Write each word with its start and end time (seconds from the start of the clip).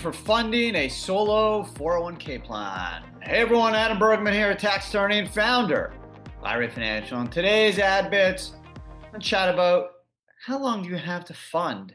for 0.00 0.12
funding 0.14 0.76
a 0.76 0.88
solo 0.88 1.62
401k 1.62 2.42
plan. 2.42 3.02
Hey 3.20 3.36
everyone, 3.36 3.74
Adam 3.74 3.98
Bergman 3.98 4.32
here, 4.32 4.54
tax 4.54 4.88
attorney 4.88 5.18
and 5.18 5.28
founder 5.28 5.92
of 6.42 6.72
Financial. 6.72 7.20
And 7.20 7.30
today's 7.30 7.78
ad 7.78 8.10
bits, 8.10 8.54
and 9.12 9.22
chat 9.22 9.52
about 9.52 9.90
how 10.46 10.58
long 10.58 10.82
do 10.82 10.88
you 10.88 10.96
have 10.96 11.26
to 11.26 11.34
fund 11.34 11.94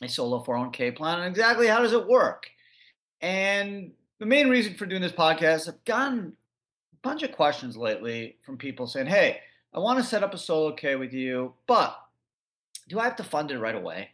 a 0.00 0.08
solo 0.08 0.42
401k 0.42 0.96
plan 0.96 1.18
and 1.20 1.28
exactly 1.28 1.66
how 1.66 1.82
does 1.82 1.92
it 1.92 2.08
work? 2.08 2.48
And 3.20 3.92
the 4.18 4.24
main 4.24 4.48
reason 4.48 4.72
for 4.72 4.86
doing 4.86 5.02
this 5.02 5.12
podcast, 5.12 5.68
I've 5.68 5.84
gotten 5.84 6.32
a 6.94 6.96
bunch 7.02 7.22
of 7.22 7.32
questions 7.32 7.76
lately 7.76 8.38
from 8.46 8.56
people 8.56 8.86
saying, 8.86 9.08
hey, 9.08 9.40
I 9.74 9.78
want 9.78 9.98
to 9.98 10.04
set 10.04 10.24
up 10.24 10.32
a 10.32 10.38
solo 10.38 10.72
K 10.72 10.96
with 10.96 11.12
you, 11.12 11.52
but 11.66 12.00
do 12.88 12.98
I 12.98 13.04
have 13.04 13.16
to 13.16 13.24
fund 13.24 13.50
it 13.50 13.58
right 13.58 13.74
away? 13.74 14.08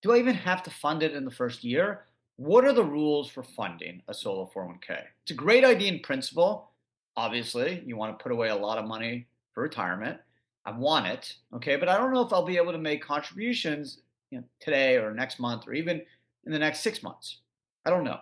Do 0.00 0.12
I 0.12 0.16
even 0.16 0.34
have 0.34 0.62
to 0.62 0.70
fund 0.70 1.02
it 1.02 1.12
in 1.12 1.26
the 1.26 1.30
first 1.30 1.62
year? 1.62 2.06
What 2.36 2.64
are 2.64 2.72
the 2.72 2.84
rules 2.84 3.28
for 3.28 3.42
funding 3.42 4.02
a 4.08 4.14
solo 4.14 4.50
401k? 4.54 5.02
It's 5.22 5.30
a 5.30 5.34
great 5.34 5.64
idea 5.64 5.92
in 5.92 6.00
principle. 6.00 6.70
Obviously, 7.16 7.82
you 7.86 7.96
want 7.96 8.18
to 8.18 8.22
put 8.22 8.32
away 8.32 8.48
a 8.48 8.56
lot 8.56 8.78
of 8.78 8.86
money 8.86 9.26
for 9.52 9.62
retirement. 9.62 10.18
I 10.64 10.72
want 10.72 11.06
it, 11.06 11.34
okay, 11.54 11.76
but 11.76 11.88
I 11.88 11.96
don't 11.96 12.12
know 12.12 12.22
if 12.22 12.32
I'll 12.32 12.44
be 12.44 12.56
able 12.56 12.72
to 12.72 12.78
make 12.78 13.04
contributions 13.04 13.98
you 14.30 14.38
know, 14.38 14.44
today 14.60 14.96
or 14.96 15.12
next 15.12 15.40
month 15.40 15.66
or 15.66 15.74
even 15.74 16.00
in 16.46 16.52
the 16.52 16.58
next 16.58 16.80
six 16.80 17.02
months. 17.02 17.38
I 17.84 17.90
don't 17.90 18.04
know. 18.04 18.18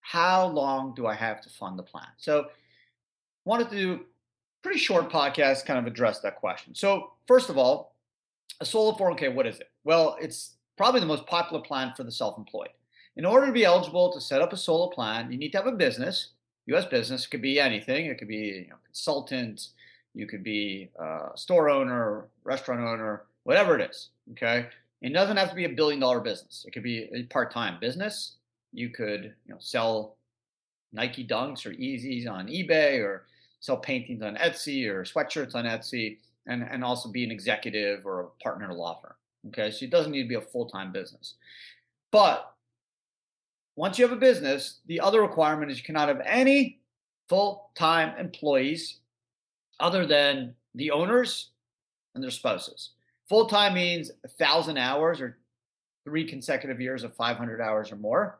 How 0.00 0.46
long 0.46 0.94
do 0.94 1.06
I 1.06 1.14
have 1.14 1.40
to 1.42 1.48
fund 1.48 1.78
the 1.78 1.82
plan? 1.82 2.06
So, 2.18 2.46
wanted 3.44 3.68
to 3.70 3.76
do 3.76 4.00
pretty 4.62 4.78
short 4.78 5.10
podcast 5.10 5.66
kind 5.66 5.78
of 5.78 5.86
address 5.86 6.20
that 6.20 6.36
question. 6.36 6.74
So, 6.74 7.12
first 7.26 7.50
of 7.50 7.58
all, 7.58 7.96
a 8.60 8.64
solo 8.64 8.96
401k, 8.96 9.34
what 9.34 9.46
is 9.46 9.58
it? 9.58 9.70
Well, 9.84 10.16
it's 10.20 10.54
probably 10.76 11.00
the 11.00 11.06
most 11.06 11.26
popular 11.26 11.62
plan 11.62 11.92
for 11.96 12.04
the 12.04 12.12
self 12.12 12.38
employed. 12.38 12.70
In 13.16 13.24
order 13.24 13.46
to 13.46 13.52
be 13.52 13.64
eligible 13.64 14.12
to 14.12 14.20
set 14.20 14.42
up 14.42 14.52
a 14.52 14.56
solo 14.56 14.88
plan, 14.88 15.30
you 15.30 15.38
need 15.38 15.52
to 15.52 15.58
have 15.58 15.66
a 15.66 15.72
business, 15.72 16.30
US 16.66 16.84
business. 16.84 17.26
Could 17.26 17.42
be 17.42 17.60
anything, 17.60 18.06
it 18.06 18.18
could 18.18 18.28
be 18.28 18.64
you 18.64 18.70
know, 18.70 18.76
consultant, 18.84 19.68
you 20.14 20.26
could 20.26 20.42
be 20.42 20.90
a 20.98 21.30
store 21.34 21.70
owner, 21.70 22.26
restaurant 22.44 22.80
owner, 22.80 23.24
whatever 23.44 23.78
it 23.78 23.90
is. 23.90 24.10
Okay. 24.32 24.66
It 25.02 25.12
doesn't 25.12 25.36
have 25.36 25.50
to 25.50 25.54
be 25.54 25.66
a 25.66 25.68
billion 25.68 26.00
dollar 26.00 26.20
business. 26.20 26.64
It 26.66 26.72
could 26.72 26.82
be 26.82 27.10
a 27.14 27.24
part 27.24 27.52
time 27.52 27.78
business. 27.80 28.36
You 28.72 28.88
could 28.88 29.34
you 29.46 29.52
know, 29.52 29.58
sell 29.60 30.16
Nike 30.92 31.26
Dunks 31.26 31.66
or 31.66 31.72
Yeezys 31.72 32.28
on 32.28 32.48
eBay 32.48 33.00
or 33.00 33.26
sell 33.60 33.76
paintings 33.76 34.22
on 34.22 34.36
Etsy 34.36 34.88
or 34.88 35.04
sweatshirts 35.04 35.54
on 35.54 35.64
Etsy 35.64 36.18
and, 36.46 36.62
and 36.62 36.84
also 36.84 37.08
be 37.08 37.24
an 37.24 37.30
executive 37.30 38.06
or 38.06 38.20
a 38.20 38.42
partner 38.42 38.64
in 38.64 38.70
a 38.70 38.74
law 38.74 39.00
firm. 39.02 39.14
Okay, 39.48 39.70
so 39.70 39.84
it 39.84 39.90
doesn't 39.90 40.12
need 40.12 40.22
to 40.22 40.28
be 40.28 40.34
a 40.36 40.40
full 40.40 40.66
time 40.66 40.92
business. 40.92 41.34
But 42.10 42.53
once 43.76 43.98
you 43.98 44.04
have 44.04 44.16
a 44.16 44.20
business, 44.20 44.80
the 44.86 45.00
other 45.00 45.20
requirement 45.20 45.70
is 45.70 45.78
you 45.78 45.84
cannot 45.84 46.08
have 46.08 46.20
any 46.24 46.80
full 47.28 47.70
time 47.74 48.16
employees 48.18 49.00
other 49.80 50.06
than 50.06 50.54
the 50.74 50.90
owners 50.90 51.50
and 52.14 52.22
their 52.22 52.30
spouses. 52.30 52.90
Full 53.28 53.46
time 53.46 53.74
means 53.74 54.10
a 54.24 54.28
thousand 54.28 54.78
hours 54.78 55.20
or 55.20 55.38
three 56.04 56.24
consecutive 56.24 56.80
years 56.80 57.02
of 57.02 57.14
500 57.16 57.60
hours 57.60 57.90
or 57.90 57.96
more. 57.96 58.38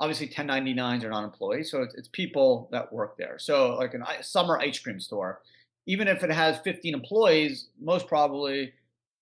Obviously, 0.00 0.26
1099s 0.26 1.04
are 1.04 1.10
not 1.10 1.22
employees, 1.22 1.70
so 1.70 1.82
it's, 1.82 1.94
it's 1.94 2.08
people 2.08 2.68
that 2.72 2.92
work 2.92 3.16
there. 3.16 3.38
So, 3.38 3.76
like 3.76 3.94
a 3.94 4.24
summer 4.24 4.58
ice 4.58 4.78
cream 4.78 4.98
store, 4.98 5.42
even 5.86 6.08
if 6.08 6.24
it 6.24 6.30
has 6.30 6.58
15 6.58 6.94
employees, 6.94 7.68
most 7.80 8.08
probably 8.08 8.72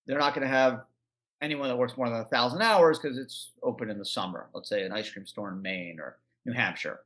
they're 0.06 0.18
not 0.18 0.34
going 0.34 0.46
to 0.46 0.52
have 0.52 0.84
anyone 1.42 1.68
that 1.68 1.76
works 1.76 1.96
more 1.96 2.08
than 2.08 2.20
a 2.20 2.24
thousand 2.24 2.62
hours 2.62 2.98
because 2.98 3.18
it's 3.18 3.50
open 3.62 3.90
in 3.90 3.98
the 3.98 4.04
summer. 4.04 4.48
Let's 4.54 4.68
say 4.68 4.82
an 4.82 4.92
ice 4.92 5.10
cream 5.10 5.26
store 5.26 5.50
in 5.50 5.62
Maine 5.62 5.98
or 6.00 6.18
New 6.44 6.52
Hampshire 6.52 7.00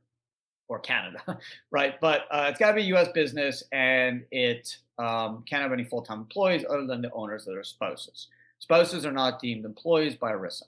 or 0.67 0.79
Canada, 0.79 1.19
right? 1.71 1.99
But 2.01 2.21
uh, 2.31 2.47
it's 2.49 2.59
got 2.59 2.69
to 2.69 2.75
be 2.75 2.81
a 2.81 2.85
U.S. 2.85 3.09
business, 3.13 3.63
and 3.71 4.23
it 4.31 4.77
um, 4.97 5.43
can't 5.47 5.61
have 5.61 5.71
any 5.71 5.83
full-time 5.83 6.19
employees 6.19 6.65
other 6.69 6.85
than 6.85 7.01
the 7.01 7.11
owners 7.11 7.45
that 7.45 7.55
are 7.55 7.63
spouses. 7.63 8.27
Spouses 8.59 9.05
are 9.05 9.11
not 9.11 9.39
deemed 9.39 9.65
employees 9.65 10.15
by 10.15 10.31
ERISA. 10.31 10.63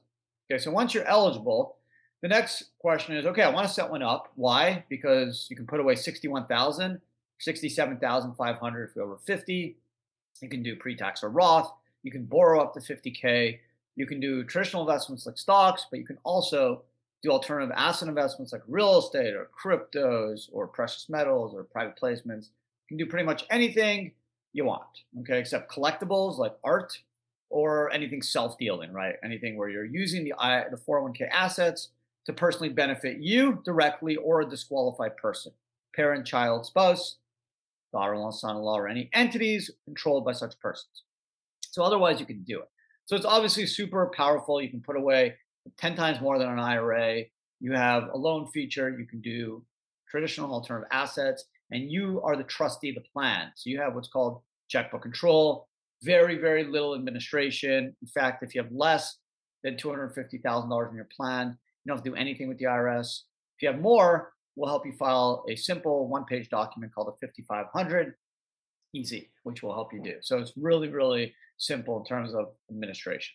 Okay, 0.49 0.61
so 0.61 0.71
once 0.71 0.93
you're 0.93 1.05
eligible, 1.05 1.77
the 2.21 2.27
next 2.27 2.65
question 2.79 3.15
is, 3.15 3.25
okay, 3.25 3.43
I 3.43 3.49
want 3.49 3.67
to 3.67 3.73
set 3.73 3.89
one 3.89 4.03
up. 4.03 4.31
Why? 4.35 4.83
Because 4.89 5.47
you 5.49 5.55
can 5.55 5.67
put 5.67 5.79
away 5.79 5.95
61,000, 5.95 6.99
67,500 7.39 8.89
if 8.89 8.95
you're 8.95 9.05
over 9.05 9.17
50. 9.25 9.75
You 10.41 10.49
can 10.49 10.63
do 10.63 10.75
pre-tax 10.75 11.23
or 11.23 11.29
Roth. 11.29 11.71
You 12.07 12.11
can 12.11 12.23
borrow 12.23 12.61
up 12.61 12.73
to 12.73 12.79
50K. 12.79 13.59
You 13.97 14.07
can 14.07 14.21
do 14.21 14.45
traditional 14.45 14.83
investments 14.83 15.25
like 15.25 15.37
stocks, 15.37 15.87
but 15.91 15.99
you 15.99 16.05
can 16.05 16.17
also 16.23 16.83
do 17.21 17.31
alternative 17.31 17.73
asset 17.75 18.07
investments 18.07 18.53
like 18.53 18.61
real 18.65 18.99
estate 18.99 19.33
or 19.33 19.49
cryptos 19.61 20.47
or 20.53 20.67
precious 20.67 21.09
metals 21.09 21.53
or 21.53 21.65
private 21.65 21.99
placements. 22.01 22.45
You 22.45 22.87
can 22.87 22.97
do 22.97 23.05
pretty 23.05 23.25
much 23.25 23.43
anything 23.49 24.13
you 24.53 24.63
want, 24.63 24.87
okay, 25.19 25.37
except 25.37 25.69
collectibles 25.69 26.37
like 26.37 26.55
art 26.63 26.97
or 27.49 27.91
anything 27.91 28.21
self-dealing, 28.21 28.93
right? 28.93 29.15
Anything 29.21 29.57
where 29.57 29.67
you're 29.67 29.83
using 29.83 30.23
the 30.23 30.33
the 30.71 30.77
401k 30.77 31.27
assets 31.29 31.89
to 32.25 32.31
personally 32.31 32.69
benefit 32.69 33.17
you 33.17 33.61
directly 33.65 34.15
or 34.15 34.39
a 34.39 34.49
disqualified 34.49 35.17
person, 35.17 35.51
parent, 35.93 36.25
child, 36.25 36.65
spouse, 36.65 37.17
daughter-in-law, 37.91 38.31
son-in-law, 38.31 38.77
or 38.77 38.87
any 38.87 39.09
entities 39.11 39.71
controlled 39.83 40.23
by 40.23 40.31
such 40.31 40.57
persons. 40.61 41.03
So 41.77 41.83
otherwise, 41.83 42.19
you 42.19 42.25
can 42.25 42.41
do 42.41 42.57
it. 42.57 42.67
So 43.05 43.15
it's 43.15 43.23
obviously 43.23 43.67
super 43.67 44.11
powerful. 44.17 44.59
You 44.59 44.71
can 44.71 44.81
put 44.81 44.95
away 44.95 45.35
10 45.77 45.95
times 45.95 46.19
more 46.19 46.39
than 46.39 46.49
an 46.49 46.57
IRA. 46.57 47.21
You 47.59 47.73
have 47.73 48.09
a 48.11 48.17
loan 48.17 48.47
feature. 48.47 48.89
You 48.89 49.05
can 49.05 49.21
do 49.21 49.63
traditional 50.09 50.51
alternative 50.51 50.89
assets, 50.91 51.45
and 51.69 51.91
you 51.91 52.19
are 52.23 52.35
the 52.35 52.45
trustee 52.45 52.89
of 52.89 52.95
the 52.95 53.07
plan. 53.13 53.51
So 53.55 53.69
you 53.69 53.79
have 53.79 53.93
what's 53.93 54.07
called 54.07 54.41
checkbook 54.69 55.03
control, 55.03 55.67
very, 56.01 56.39
very 56.39 56.63
little 56.63 56.95
administration. 56.95 57.95
In 58.01 58.07
fact, 58.07 58.41
if 58.41 58.55
you 58.55 58.63
have 58.63 58.71
less 58.71 59.19
than 59.63 59.75
$250,000 59.75 60.89
in 60.89 60.95
your 60.95 61.07
plan, 61.15 61.49
you 61.83 61.89
don't 61.89 61.97
have 61.97 62.03
to 62.03 62.09
do 62.09 62.15
anything 62.15 62.47
with 62.47 62.57
the 62.57 62.65
IRS. 62.65 63.19
If 63.55 63.61
you 63.61 63.67
have 63.67 63.79
more, 63.79 64.33
we'll 64.55 64.69
help 64.69 64.83
you 64.83 64.93
file 64.93 65.45
a 65.47 65.55
simple 65.55 66.07
one 66.07 66.25
page 66.25 66.49
document 66.49 66.91
called 66.95 67.09
a 67.09 67.17
5500 67.23 68.15
easy, 68.97 69.29
which 69.43 69.63
will 69.63 69.73
help 69.73 69.93
you 69.93 70.01
do. 70.01 70.15
So 70.21 70.37
it's 70.39 70.53
really, 70.57 70.89
really 70.89 71.33
simple 71.57 71.99
in 71.99 72.05
terms 72.05 72.33
of 72.33 72.45
administration. 72.69 73.33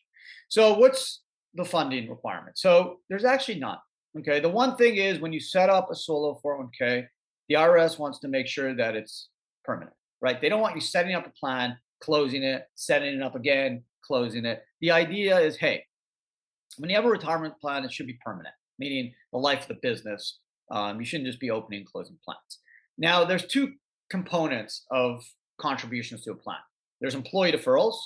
So 0.49 0.75
what's 0.75 1.23
the 1.55 1.65
funding 1.65 2.09
requirement? 2.11 2.59
So 2.59 2.99
there's 3.09 3.25
actually 3.25 3.59
none. 3.59 3.79
Okay. 4.19 4.41
The 4.41 4.49
one 4.49 4.77
thing 4.77 4.97
is 4.97 5.21
when 5.21 5.33
you 5.33 5.41
set 5.41 5.71
up 5.71 5.89
a 5.91 5.95
solo 5.95 6.41
401k, 6.45 7.07
the 7.49 7.55
IRS 7.55 7.99
wants 7.99 8.19
to 8.21 8.29
make 8.29 8.47
sure 8.47 8.75
that 8.75 8.95
it's 8.95 9.29
permanent, 9.65 9.97
right? 10.21 10.41
They 10.41 10.49
don't 10.49 10.61
want 10.61 10.75
you 10.75 10.81
setting 10.81 11.15
up 11.15 11.27
a 11.27 11.31
plan, 11.31 11.77
closing 12.01 12.43
it, 12.43 12.65
setting 12.75 13.15
it 13.15 13.23
up 13.23 13.35
again, 13.35 13.83
closing 14.05 14.45
it. 14.45 14.63
The 14.81 14.91
idea 14.91 15.39
is, 15.39 15.57
hey, 15.57 15.85
when 16.79 16.91
you 16.91 16.97
have 16.97 17.05
a 17.05 17.11
retirement 17.11 17.55
plan, 17.61 17.85
it 17.85 17.93
should 17.93 18.07
be 18.07 18.19
permanent, 18.25 18.55
meaning 18.79 19.13
the 19.33 19.39
life 19.39 19.63
of 19.63 19.69
the 19.69 19.79
business. 19.83 20.39
Um, 20.71 20.99
you 21.01 21.07
shouldn't 21.07 21.29
just 21.29 21.41
be 21.41 21.51
opening 21.51 21.81
and 21.81 21.87
closing 21.87 22.19
plans. 22.25 22.59
Now, 22.99 23.25
there's 23.25 23.47
two 23.47 23.73
components 24.11 24.85
of 24.91 25.25
contributions 25.59 26.23
to 26.25 26.33
a 26.33 26.35
plan. 26.35 26.59
There's 27.01 27.15
employee 27.15 27.53
deferrals 27.53 27.97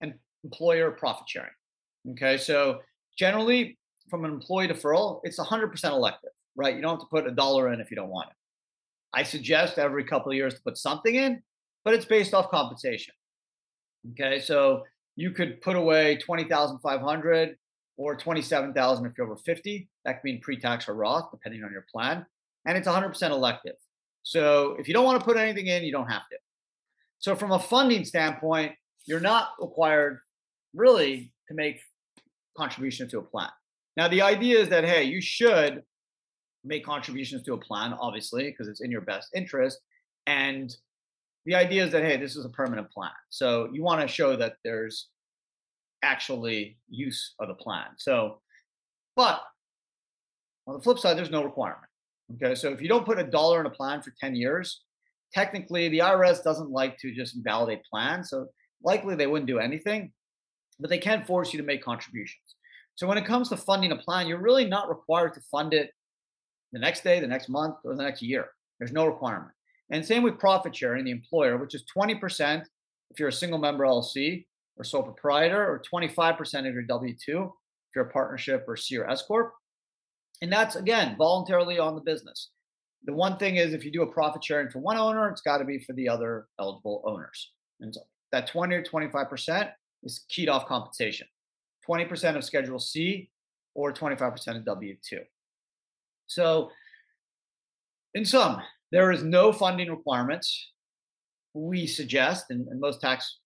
and 0.00 0.14
employer 0.44 0.90
profit 0.90 1.28
sharing. 1.28 1.50
Okay, 2.10 2.36
so 2.36 2.80
generally 3.16 3.78
from 4.10 4.24
an 4.24 4.32
employee 4.32 4.68
deferral, 4.68 5.20
it's 5.22 5.38
100% 5.38 5.84
elective, 5.90 6.30
right? 6.56 6.74
You 6.74 6.82
don't 6.82 6.98
have 6.98 7.00
to 7.00 7.06
put 7.06 7.26
a 7.26 7.30
dollar 7.30 7.72
in 7.72 7.80
if 7.80 7.90
you 7.90 7.96
don't 7.96 8.10
want 8.10 8.28
it. 8.30 8.36
I 9.14 9.22
suggest 9.22 9.78
every 9.78 10.04
couple 10.04 10.32
of 10.32 10.36
years 10.36 10.54
to 10.54 10.62
put 10.62 10.76
something 10.76 11.14
in, 11.14 11.42
but 11.84 11.94
it's 11.94 12.04
based 12.04 12.34
off 12.34 12.50
compensation. 12.50 13.14
Okay, 14.10 14.40
so 14.40 14.82
you 15.16 15.30
could 15.30 15.60
put 15.60 15.76
away 15.76 16.16
20,500 16.16 17.56
or 17.96 18.16
27,000 18.16 19.06
if 19.06 19.12
you're 19.16 19.26
over 19.26 19.36
50. 19.36 19.88
That 20.04 20.14
could 20.14 20.24
mean 20.24 20.40
pre-tax 20.40 20.88
or 20.88 20.94
Roth, 20.94 21.30
depending 21.30 21.62
on 21.62 21.70
your 21.70 21.86
plan, 21.92 22.26
and 22.66 22.76
it's 22.76 22.88
100% 22.88 23.30
elective. 23.30 23.76
So 24.24 24.76
if 24.78 24.88
you 24.88 24.94
don't 24.94 25.04
want 25.04 25.20
to 25.20 25.24
put 25.24 25.36
anything 25.36 25.66
in, 25.66 25.84
you 25.84 25.92
don't 25.92 26.10
have 26.10 26.28
to. 26.28 26.36
So 27.22 27.36
from 27.36 27.52
a 27.52 27.58
funding 27.58 28.04
standpoint, 28.04 28.72
you're 29.06 29.20
not 29.20 29.50
required 29.60 30.18
really 30.74 31.32
to 31.48 31.54
make 31.54 31.80
contributions 32.56 33.12
to 33.12 33.20
a 33.20 33.22
plan. 33.22 33.48
Now 33.96 34.08
the 34.08 34.22
idea 34.22 34.58
is 34.58 34.68
that 34.70 34.84
hey, 34.84 35.04
you 35.04 35.20
should 35.20 35.82
make 36.64 36.84
contributions 36.84 37.44
to 37.44 37.54
a 37.54 37.58
plan, 37.58 37.94
obviously, 37.94 38.50
because 38.50 38.66
it's 38.66 38.80
in 38.80 38.90
your 38.90 39.02
best 39.02 39.28
interest. 39.36 39.78
And 40.26 40.74
the 41.46 41.54
idea 41.54 41.84
is 41.84 41.92
that 41.92 42.02
hey, 42.02 42.16
this 42.16 42.34
is 42.34 42.44
a 42.44 42.48
permanent 42.48 42.90
plan. 42.90 43.12
So 43.30 43.68
you 43.72 43.84
want 43.84 44.00
to 44.00 44.08
show 44.08 44.34
that 44.36 44.54
there's 44.64 45.08
actually 46.02 46.76
use 46.88 47.34
of 47.38 47.46
the 47.46 47.54
plan. 47.54 47.86
So, 47.98 48.40
but 49.14 49.42
on 50.66 50.74
the 50.74 50.82
flip 50.82 50.98
side, 50.98 51.16
there's 51.16 51.30
no 51.30 51.44
requirement. 51.44 51.86
Okay, 52.34 52.56
so 52.56 52.70
if 52.70 52.82
you 52.82 52.88
don't 52.88 53.06
put 53.06 53.20
a 53.20 53.24
dollar 53.24 53.60
in 53.60 53.66
a 53.66 53.70
plan 53.70 54.02
for 54.02 54.12
10 54.20 54.34
years, 54.34 54.82
technically 55.34 55.88
the 55.88 55.98
IRS 55.98 56.42
doesn't 56.42 56.70
like 56.70 56.98
to 56.98 57.12
just 57.12 57.36
invalidate 57.36 57.84
plans. 57.84 58.30
So 58.30 58.46
likely 58.82 59.14
they 59.14 59.26
wouldn't 59.26 59.48
do 59.48 59.58
anything, 59.58 60.12
but 60.78 60.90
they 60.90 60.98
can 60.98 61.24
force 61.24 61.52
you 61.52 61.60
to 61.60 61.66
make 61.66 61.82
contributions. 61.82 62.56
So 62.94 63.06
when 63.06 63.18
it 63.18 63.24
comes 63.24 63.48
to 63.48 63.56
funding 63.56 63.92
a 63.92 63.96
plan, 63.96 64.26
you're 64.26 64.38
really 64.38 64.66
not 64.66 64.88
required 64.88 65.34
to 65.34 65.40
fund 65.50 65.72
it 65.72 65.90
the 66.72 66.78
next 66.78 67.04
day, 67.04 67.20
the 67.20 67.26
next 67.26 67.48
month, 67.48 67.76
or 67.84 67.94
the 67.94 68.02
next 68.02 68.22
year. 68.22 68.48
There's 68.78 68.92
no 68.92 69.06
requirement. 69.06 69.52
And 69.90 70.04
same 70.04 70.22
with 70.22 70.38
profit 70.38 70.74
sharing, 70.74 71.04
the 71.04 71.10
employer, 71.10 71.56
which 71.56 71.74
is 71.74 71.84
20% 71.96 72.64
if 73.10 73.18
you're 73.18 73.28
a 73.28 73.32
single 73.32 73.58
member 73.58 73.84
LLC 73.84 74.46
or 74.76 74.84
sole 74.84 75.02
proprietor, 75.02 75.62
or 75.62 75.82
25% 75.92 76.66
of 76.66 76.74
your 76.74 76.82
W 76.82 77.14
2 77.14 77.42
if 77.42 77.96
you're 77.96 78.06
a 78.06 78.10
partnership 78.10 78.64
or 78.66 78.76
C 78.76 78.96
or 78.96 79.08
S 79.08 79.22
Corp. 79.22 79.52
And 80.40 80.50
that's, 80.50 80.76
again, 80.76 81.14
voluntarily 81.18 81.78
on 81.78 81.94
the 81.94 82.00
business. 82.00 82.50
The 83.04 83.12
one 83.12 83.36
thing 83.36 83.56
is 83.56 83.74
if 83.74 83.84
you 83.84 83.90
do 83.90 84.02
a 84.02 84.12
profit 84.12 84.44
sharing 84.44 84.70
for 84.70 84.78
one 84.78 84.96
owner, 84.96 85.28
it's 85.28 85.40
got 85.40 85.58
to 85.58 85.64
be 85.64 85.78
for 85.80 85.92
the 85.92 86.08
other 86.08 86.46
eligible 86.60 87.02
owners. 87.04 87.50
And 87.80 87.94
so 87.94 88.00
that 88.30 88.46
20 88.46 88.74
or 88.74 88.82
25% 88.82 89.70
is 90.04 90.24
keyed 90.28 90.48
off 90.48 90.66
compensation 90.66 91.26
20% 91.88 92.36
of 92.36 92.44
Schedule 92.44 92.78
C 92.78 93.28
or 93.74 93.92
25% 93.92 94.56
of 94.56 94.64
W 94.64 94.96
2. 95.08 95.18
So, 96.26 96.70
in 98.14 98.24
sum, 98.24 98.60
there 98.90 99.10
is 99.10 99.22
no 99.22 99.52
funding 99.52 99.90
requirements. 99.90 100.70
We 101.54 101.86
suggest, 101.86 102.46
and, 102.50 102.68
and 102.68 102.80
most 102.80 103.00
tax 103.00 103.38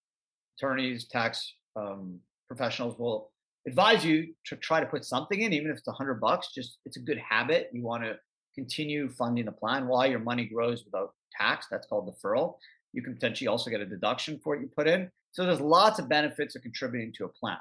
attorneys, 0.58 1.06
tax 1.08 1.54
um, 1.76 2.20
professionals 2.48 2.98
will 2.98 3.30
advise 3.66 4.04
you 4.04 4.34
to 4.46 4.56
try 4.56 4.80
to 4.80 4.86
put 4.86 5.04
something 5.04 5.40
in, 5.40 5.52
even 5.52 5.70
if 5.70 5.78
it's 5.78 5.88
a 5.88 5.92
hundred 5.92 6.20
bucks. 6.20 6.52
Just 6.54 6.78
it's 6.84 6.96
a 6.96 7.00
good 7.00 7.18
habit. 7.18 7.70
You 7.72 7.82
want 7.82 8.02
to 8.04 8.16
continue 8.56 9.08
funding 9.10 9.44
the 9.44 9.52
plan 9.52 9.86
while 9.86 10.06
your 10.06 10.18
money 10.18 10.46
grows 10.46 10.84
without 10.84 11.12
tax. 11.38 11.66
That's 11.70 11.86
called 11.86 12.12
deferral. 12.12 12.56
You 12.92 13.02
can 13.02 13.14
potentially 13.14 13.48
also 13.48 13.70
get 13.70 13.80
a 13.80 13.86
deduction 13.86 14.40
for 14.42 14.54
what 14.54 14.62
you 14.62 14.70
put 14.74 14.88
in. 14.88 15.10
So 15.32 15.44
there's 15.44 15.60
lots 15.60 15.98
of 15.98 16.08
benefits 16.08 16.56
of 16.56 16.62
contributing 16.62 17.12
to 17.18 17.26
a 17.26 17.28
plan. 17.28 17.58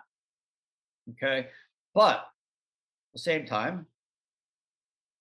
Okay, 1.11 1.47
but 1.93 2.17
at 2.17 2.23
the 3.13 3.19
same 3.19 3.45
time, 3.45 3.85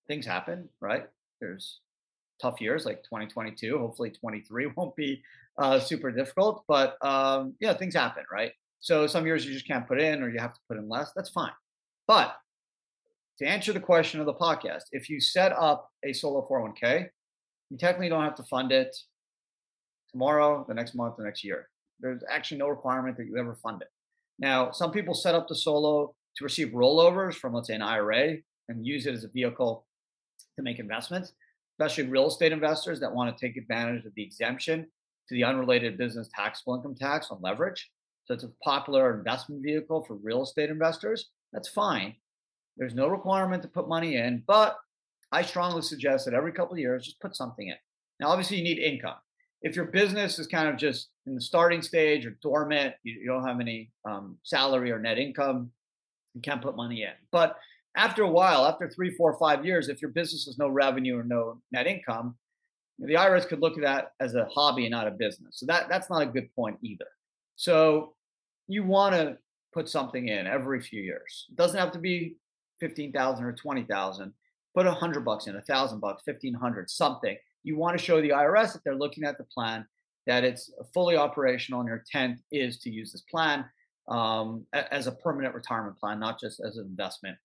things 0.06 0.24
happen, 0.24 0.68
right? 0.80 1.08
There's 1.40 1.80
tough 2.40 2.60
years 2.60 2.86
like 2.86 3.02
2022. 3.02 3.78
Hopefully, 3.78 4.10
23 4.10 4.66
won't 4.76 4.96
be 4.96 5.22
uh, 5.58 5.78
super 5.80 6.10
difficult, 6.10 6.64
but 6.68 6.96
um, 7.04 7.54
yeah, 7.60 7.74
things 7.74 7.94
happen, 7.94 8.24
right? 8.32 8.52
So 8.80 9.06
some 9.06 9.26
years 9.26 9.44
you 9.46 9.52
just 9.52 9.66
can't 9.66 9.86
put 9.86 10.00
in, 10.00 10.22
or 10.22 10.28
you 10.28 10.38
have 10.38 10.54
to 10.54 10.60
put 10.68 10.78
in 10.78 10.88
less. 10.88 11.10
That's 11.14 11.30
fine. 11.30 11.52
But 12.06 12.36
to 13.38 13.46
answer 13.46 13.72
the 13.72 13.80
question 13.80 14.20
of 14.20 14.26
the 14.26 14.34
podcast, 14.34 14.84
if 14.92 15.10
you 15.10 15.20
set 15.20 15.52
up 15.52 15.90
a 16.04 16.12
solo 16.12 16.46
401k, 16.48 17.08
you 17.70 17.78
technically 17.78 18.08
don't 18.08 18.22
have 18.22 18.36
to 18.36 18.44
fund 18.44 18.70
it 18.72 18.94
tomorrow, 20.10 20.64
the 20.68 20.74
next 20.74 20.94
month, 20.94 21.16
the 21.16 21.24
next 21.24 21.42
year. 21.42 21.68
There's 22.00 22.22
actually 22.30 22.58
no 22.58 22.68
requirement 22.68 23.16
that 23.16 23.26
you 23.26 23.36
ever 23.36 23.54
fund 23.56 23.82
it. 23.82 23.88
Now, 24.38 24.70
some 24.70 24.92
people 24.92 25.14
set 25.14 25.34
up 25.34 25.48
the 25.48 25.54
solo 25.54 26.14
to 26.36 26.44
receive 26.44 26.68
rollovers 26.68 27.34
from, 27.34 27.54
let's 27.54 27.68
say, 27.68 27.74
an 27.74 27.82
IRA 27.82 28.36
and 28.68 28.86
use 28.86 29.06
it 29.06 29.14
as 29.14 29.24
a 29.24 29.28
vehicle 29.28 29.86
to 30.56 30.62
make 30.62 30.78
investments, 30.78 31.32
especially 31.74 32.04
real 32.04 32.28
estate 32.28 32.52
investors 32.52 33.00
that 33.00 33.12
want 33.12 33.36
to 33.36 33.46
take 33.46 33.56
advantage 33.56 34.04
of 34.04 34.14
the 34.14 34.22
exemption 34.22 34.86
to 35.28 35.34
the 35.34 35.44
unrelated 35.44 35.96
business 35.96 36.28
taxable 36.34 36.74
income 36.74 36.94
tax 36.94 37.28
on 37.30 37.38
leverage. 37.40 37.90
So 38.26 38.34
it's 38.34 38.44
a 38.44 38.50
popular 38.62 39.16
investment 39.16 39.62
vehicle 39.62 40.04
for 40.04 40.14
real 40.14 40.42
estate 40.42 40.70
investors. 40.70 41.30
That's 41.52 41.68
fine. 41.68 42.14
There's 42.76 42.94
no 42.94 43.08
requirement 43.08 43.62
to 43.62 43.68
put 43.68 43.88
money 43.88 44.16
in, 44.16 44.42
but 44.46 44.76
I 45.32 45.42
strongly 45.42 45.82
suggest 45.82 46.24
that 46.24 46.34
every 46.34 46.52
couple 46.52 46.74
of 46.74 46.78
years, 46.78 47.04
just 47.04 47.20
put 47.20 47.36
something 47.36 47.68
in. 47.68 47.76
Now, 48.20 48.28
obviously, 48.28 48.56
you 48.58 48.64
need 48.64 48.78
income. 48.78 49.16
If 49.62 49.76
your 49.76 49.86
business 49.86 50.38
is 50.38 50.46
kind 50.46 50.68
of 50.68 50.76
just 50.76 51.08
in 51.26 51.34
the 51.34 51.40
starting 51.40 51.82
stage 51.82 52.26
or 52.26 52.36
dormant, 52.42 52.94
you, 53.02 53.14
you 53.20 53.26
don't 53.26 53.46
have 53.46 53.60
any 53.60 53.90
um, 54.04 54.38
salary 54.42 54.92
or 54.92 54.98
net 54.98 55.18
income, 55.18 55.70
you 56.34 56.40
can't 56.40 56.62
put 56.62 56.76
money 56.76 57.02
in. 57.02 57.12
But 57.32 57.56
after 57.96 58.22
a 58.22 58.30
while, 58.30 58.66
after 58.66 58.88
three, 58.88 59.14
four, 59.14 59.38
five 59.38 59.64
years, 59.64 59.88
if 59.88 60.02
your 60.02 60.10
business 60.10 60.44
has 60.46 60.58
no 60.58 60.68
revenue 60.68 61.18
or 61.18 61.24
no 61.24 61.60
net 61.72 61.86
income, 61.86 62.36
the 62.98 63.14
IRS 63.14 63.48
could 63.48 63.60
look 63.60 63.76
at 63.76 63.82
that 63.82 64.12
as 64.20 64.34
a 64.34 64.46
hobby 64.46 64.84
and 64.84 64.92
not 64.92 65.08
a 65.08 65.12
business. 65.12 65.58
So 65.58 65.66
that 65.66 65.88
that's 65.88 66.10
not 66.10 66.22
a 66.22 66.26
good 66.26 66.54
point 66.54 66.78
either. 66.82 67.06
So 67.56 68.14
you 68.68 68.84
want 68.84 69.14
to 69.14 69.38
put 69.72 69.88
something 69.88 70.28
in 70.28 70.46
every 70.46 70.80
few 70.80 71.02
years. 71.02 71.46
It 71.50 71.56
doesn't 71.56 71.78
have 71.78 71.92
to 71.92 71.98
be 71.98 72.36
fifteen 72.84 73.12
thousand 73.12 73.44
or 73.46 73.52
twenty 73.52 73.84
thousand. 73.84 74.32
Put 74.74 74.86
a 74.86 74.92
hundred 74.92 75.24
bucks 75.24 75.46
in, 75.46 75.56
a 75.56 75.62
thousand 75.62 76.00
bucks, 76.00 76.22
fifteen 76.24 76.52
hundred, 76.52 76.90
something. 76.90 77.36
You 77.62 77.78
want 77.78 77.98
to 77.98 78.04
show 78.04 78.20
the 78.20 78.30
IRS 78.30 78.76
if 78.76 78.82
they're 78.82 78.94
looking 78.94 79.24
at 79.24 79.38
the 79.38 79.44
plan 79.44 79.86
that 80.26 80.44
it's 80.44 80.70
fully 80.92 81.16
operational 81.16 81.80
and 81.80 81.88
your 81.88 81.98
intent 81.98 82.40
is 82.52 82.78
to 82.80 82.90
use 82.90 83.12
this 83.12 83.22
plan 83.30 83.64
um, 84.08 84.66
as 84.72 85.06
a 85.06 85.12
permanent 85.12 85.54
retirement 85.54 85.98
plan, 85.98 86.20
not 86.20 86.38
just 86.38 86.60
as 86.60 86.76
an 86.76 86.84
investment 86.84 87.36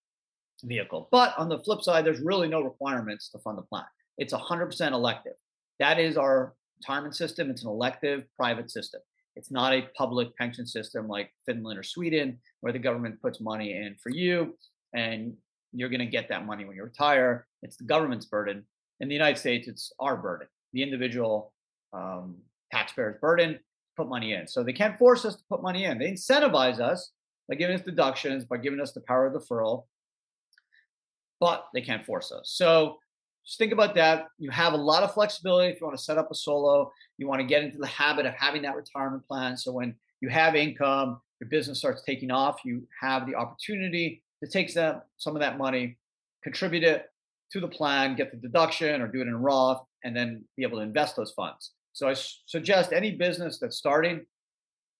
vehicle. 0.63 1.07
But 1.11 1.37
on 1.37 1.47
the 1.47 1.59
flip 1.59 1.81
side, 1.81 2.05
there's 2.05 2.19
really 2.19 2.49
no 2.49 2.61
requirements 2.61 3.29
to 3.29 3.39
fund 3.39 3.57
the 3.57 3.63
plan. 3.63 3.85
It's 4.17 4.33
100% 4.33 4.91
elective. 4.91 5.33
That 5.79 5.99
is 5.99 6.17
our 6.17 6.53
retirement 6.79 7.15
system. 7.15 7.49
It's 7.49 7.63
an 7.63 7.69
elective 7.69 8.23
private 8.35 8.69
system. 8.71 9.01
It's 9.35 9.51
not 9.51 9.73
a 9.73 9.87
public 9.97 10.35
pension 10.35 10.65
system 10.65 11.07
like 11.07 11.31
Finland 11.45 11.79
or 11.79 11.83
Sweden, 11.83 12.39
where 12.59 12.73
the 12.73 12.79
government 12.79 13.21
puts 13.21 13.39
money 13.39 13.73
in 13.73 13.95
for 14.01 14.09
you 14.09 14.53
and 14.93 15.33
you're 15.73 15.89
going 15.89 15.99
to 15.99 16.05
get 16.05 16.29
that 16.29 16.45
money 16.45 16.65
when 16.65 16.75
you 16.75 16.83
retire. 16.83 17.47
It's 17.61 17.77
the 17.77 17.83
government's 17.83 18.25
burden. 18.25 18.65
In 18.99 19.07
the 19.07 19.13
United 19.13 19.37
States, 19.37 19.67
it's 19.67 19.93
our 19.99 20.17
burden, 20.17 20.47
the 20.73 20.83
individual 20.83 21.53
um, 21.93 22.37
taxpayer's 22.71 23.17
burden 23.21 23.59
put 23.95 24.07
money 24.07 24.33
in. 24.33 24.47
So 24.47 24.63
they 24.63 24.73
can't 24.73 24.97
force 24.97 25.25
us 25.25 25.35
to 25.35 25.43
put 25.49 25.61
money 25.61 25.85
in. 25.85 25.97
They 25.97 26.11
incentivize 26.11 26.79
us 26.79 27.11
by 27.47 27.55
giving 27.55 27.75
us 27.75 27.81
deductions, 27.81 28.45
by 28.45 28.57
giving 28.57 28.79
us 28.79 28.91
the 28.91 29.01
power 29.01 29.27
of 29.27 29.33
deferral, 29.33 29.85
but 31.39 31.65
they 31.73 31.81
can't 31.81 32.05
force 32.05 32.31
us. 32.31 32.51
So 32.55 32.97
just 33.45 33.57
think 33.57 33.71
about 33.71 33.95
that. 33.95 34.27
You 34.37 34.51
have 34.51 34.73
a 34.73 34.77
lot 34.77 35.03
of 35.03 35.13
flexibility 35.13 35.71
if 35.71 35.81
you 35.81 35.87
want 35.87 35.97
to 35.97 36.03
set 36.03 36.17
up 36.17 36.29
a 36.29 36.35
solo. 36.35 36.91
You 37.17 37.27
want 37.27 37.41
to 37.41 37.47
get 37.47 37.63
into 37.63 37.77
the 37.77 37.87
habit 37.87 38.25
of 38.25 38.33
having 38.35 38.61
that 38.63 38.75
retirement 38.75 39.25
plan. 39.27 39.57
So 39.57 39.71
when 39.71 39.95
you 40.21 40.29
have 40.29 40.55
income, 40.55 41.19
your 41.39 41.49
business 41.49 41.79
starts 41.79 42.03
taking 42.03 42.31
off, 42.31 42.59
you 42.63 42.87
have 43.01 43.25
the 43.25 43.35
opportunity 43.35 44.21
to 44.43 44.49
take 44.49 44.69
some, 44.69 45.01
some 45.17 45.35
of 45.35 45.41
that 45.41 45.57
money, 45.57 45.97
contribute 46.43 46.83
it 46.83 47.05
to 47.51 47.59
the 47.59 47.67
plan, 47.67 48.15
get 48.15 48.31
the 48.31 48.37
deduction 48.37 49.01
or 49.01 49.07
do 49.07 49.21
it 49.21 49.27
in 49.27 49.35
Roth, 49.35 49.83
and 50.03 50.15
then 50.15 50.43
be 50.55 50.63
able 50.63 50.77
to 50.77 50.83
invest 50.83 51.15
those 51.15 51.31
funds. 51.31 51.71
So 51.93 52.07
I 52.07 52.13
suggest 52.45 52.93
any 52.93 53.11
business 53.11 53.59
that's 53.59 53.77
starting, 53.77 54.17
if 54.17 54.25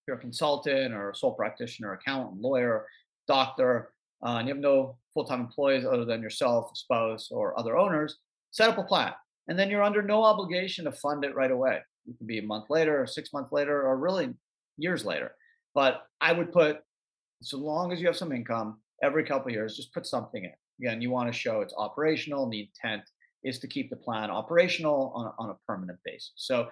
you're 0.07 0.17
a 0.17 0.19
consultant 0.19 0.93
or 0.93 1.11
a 1.11 1.15
sole 1.15 1.33
practitioner, 1.33 1.93
accountant, 1.93 2.41
lawyer, 2.41 2.87
doctor, 3.27 3.93
uh, 4.25 4.37
and 4.37 4.47
you 4.47 4.53
have 4.53 4.61
no 4.61 4.97
full-time 5.13 5.39
employees 5.39 5.85
other 5.85 6.03
than 6.03 6.21
yourself, 6.21 6.71
spouse, 6.75 7.29
or 7.31 7.57
other 7.57 7.77
owners, 7.77 8.17
set 8.51 8.69
up 8.69 8.77
a 8.77 8.83
plan. 8.83 9.13
And 9.47 9.57
then 9.57 9.69
you're 9.69 9.83
under 9.83 10.01
no 10.01 10.23
obligation 10.23 10.85
to 10.85 10.91
fund 10.91 11.23
it 11.23 11.35
right 11.35 11.51
away. 11.51 11.79
It 12.07 12.17
can 12.17 12.27
be 12.27 12.39
a 12.39 12.43
month 12.43 12.65
later, 12.69 13.01
or 13.01 13.07
six 13.07 13.31
months 13.31 13.51
later, 13.51 13.83
or 13.83 13.97
really 13.97 14.33
years 14.77 15.05
later. 15.05 15.31
But 15.73 16.03
I 16.19 16.33
would 16.33 16.51
put, 16.51 16.79
so 17.41 17.57
long 17.57 17.93
as 17.93 18.01
you 18.01 18.07
have 18.07 18.17
some 18.17 18.31
income, 18.31 18.79
every 19.03 19.23
couple 19.23 19.51
years, 19.51 19.75
just 19.75 19.93
put 19.93 20.05
something 20.05 20.43
in. 20.43 20.51
Again, 20.81 21.01
you 21.01 21.09
want 21.09 21.31
to 21.31 21.37
show 21.37 21.61
it's 21.61 21.73
operational 21.77 22.43
and 22.43 22.53
the 22.53 22.69
intent 22.69 23.03
is 23.43 23.59
to 23.59 23.67
keep 23.67 23.89
the 23.89 23.95
plan 23.95 24.29
operational 24.29 25.11
on, 25.15 25.33
on 25.37 25.49
a 25.51 25.57
permanent 25.67 25.99
basis. 26.05 26.33
So 26.35 26.67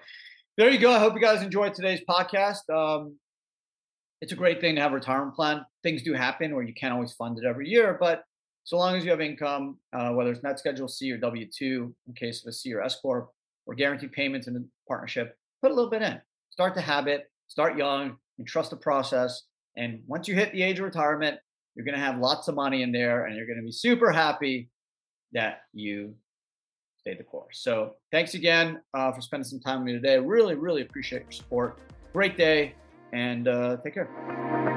there 0.57 0.69
you 0.69 0.79
go. 0.79 0.91
I 0.91 1.00
hope 1.00 1.13
you 1.13 1.22
guys 1.22 1.41
enjoyed 1.41 1.74
today's 1.74 2.01
podcast. 2.10 2.69
Um, 2.74 3.17
it's 4.22 4.31
a 4.31 4.36
great 4.36 4.60
thing 4.60 4.75
to 4.75 4.81
have 4.81 4.91
a 4.91 4.96
retirement 4.96 5.36
plan. 5.36 5.65
Things 5.84 6.01
do 6.01 6.13
happen 6.13 6.55
where 6.55 6.63
you 6.63 6.74
can't 6.74 6.93
always 6.93 7.13
fund 7.13 7.38
it 7.38 7.46
every 7.46 7.69
year, 7.69 7.98
but 8.00 8.24
so 8.63 8.77
long 8.77 8.98
as 8.98 9.05
you 9.05 9.12
have 9.12 9.22
income, 9.22 9.77
uh, 9.93 10.12
whether 10.12 10.31
it's 10.31 10.43
net 10.43 10.60
schedule 10.60 10.89
C 10.89 11.12
or 11.12 11.17
W 11.17 11.48
2 11.57 11.96
in 12.07 12.13
case 12.15 12.43
of 12.43 12.50
a 12.50 12.51
C 12.51 12.74
or 12.74 12.81
S 12.81 13.00
Corp, 13.00 13.29
or 13.65 13.75
guaranteed 13.75 14.12
payments 14.12 14.48
in 14.48 14.55
a 14.55 14.60
partnership, 14.89 15.38
put 15.62 15.72
a 15.72 15.74
little 15.74 15.89
bit 15.89 16.01
in. 16.01 16.19
Start 16.50 16.74
the 16.74 16.81
habit, 16.81 17.31
start 17.48 17.77
young, 17.77 18.17
and 18.38 18.48
trust 18.48 18.72
the 18.72 18.75
process. 18.77 19.43
And 19.77 20.01
once 20.07 20.27
you 20.27 20.36
hit 20.36 20.51
the 20.51 20.63
age 20.63 20.79
of 20.79 20.86
retirement, 20.86 21.39
you're 21.77 21.86
going 21.86 21.96
to 21.96 22.03
have 22.03 22.17
lots 22.17 22.48
of 22.48 22.55
money 22.55 22.81
in 22.81 22.91
there 22.91 23.25
and 23.25 23.36
you're 23.36 23.46
going 23.46 23.60
to 23.60 23.63
be 23.63 23.72
super 23.72 24.12
happy 24.12 24.67
that 25.31 25.62
you 25.74 26.15
stay 26.98 27.13
the 27.13 27.24
course. 27.24 27.60
So 27.60 27.93
thanks 28.12 28.34
again 28.34 28.81
uh, 28.96 29.12
for 29.12 29.22
spending 29.22 29.46
some 29.46 29.60
time 29.60 29.84
with 29.84 29.86
me 29.86 29.93
today. 29.93 30.17
Really, 30.17 30.55
really 30.55 30.81
appreciate 30.81 31.22
your 31.22 31.31
support. 31.31 31.77
Great 32.13 32.36
day 32.36 32.74
and 33.13 33.48
uh, 33.48 33.77
take 33.84 33.93
care. 33.93 34.76